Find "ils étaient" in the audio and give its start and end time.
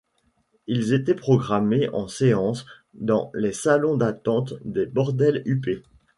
0.65-1.13